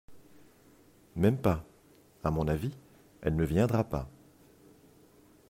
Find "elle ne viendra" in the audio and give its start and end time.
3.21-3.83